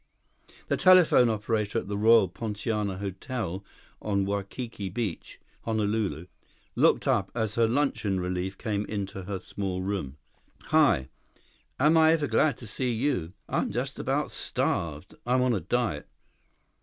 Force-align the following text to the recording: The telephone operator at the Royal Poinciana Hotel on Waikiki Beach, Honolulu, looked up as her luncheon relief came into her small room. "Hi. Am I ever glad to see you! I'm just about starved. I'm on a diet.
The 0.67 0.77
telephone 0.77 1.29
operator 1.29 1.77
at 1.77 1.87
the 1.87 1.95
Royal 1.95 2.27
Poinciana 2.27 2.97
Hotel 2.97 3.63
on 4.01 4.25
Waikiki 4.25 4.89
Beach, 4.89 5.39
Honolulu, 5.65 6.25
looked 6.75 7.07
up 7.07 7.29
as 7.35 7.53
her 7.53 7.67
luncheon 7.67 8.19
relief 8.19 8.57
came 8.57 8.83
into 8.87 9.25
her 9.25 9.37
small 9.39 9.83
room. 9.83 10.17
"Hi. 10.63 11.09
Am 11.79 11.97
I 11.97 12.13
ever 12.13 12.25
glad 12.25 12.57
to 12.57 12.65
see 12.65 12.91
you! 12.91 13.33
I'm 13.47 13.71
just 13.71 13.99
about 13.99 14.31
starved. 14.31 15.13
I'm 15.27 15.43
on 15.43 15.53
a 15.53 15.59
diet. 15.59 16.07